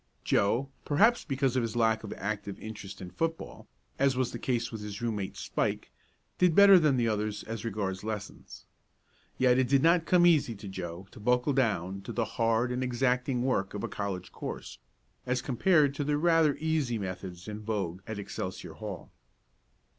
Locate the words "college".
13.87-14.31